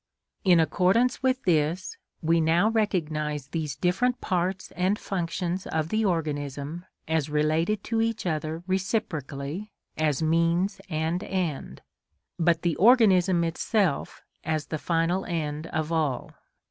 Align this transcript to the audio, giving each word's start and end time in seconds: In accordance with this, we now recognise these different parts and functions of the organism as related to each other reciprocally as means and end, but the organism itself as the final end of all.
In 0.43 0.59
accordance 0.59 1.21
with 1.21 1.43
this, 1.43 1.95
we 2.23 2.41
now 2.41 2.69
recognise 2.71 3.49
these 3.49 3.75
different 3.75 4.19
parts 4.19 4.71
and 4.71 4.97
functions 4.97 5.67
of 5.67 5.89
the 5.89 6.03
organism 6.03 6.85
as 7.07 7.29
related 7.29 7.83
to 7.83 8.01
each 8.01 8.25
other 8.25 8.63
reciprocally 8.65 9.71
as 9.97 10.23
means 10.23 10.81
and 10.89 11.23
end, 11.23 11.83
but 12.39 12.63
the 12.63 12.75
organism 12.77 13.43
itself 13.43 14.23
as 14.43 14.65
the 14.73 14.79
final 14.79 15.23
end 15.25 15.67
of 15.67 15.91
all. 15.91 16.31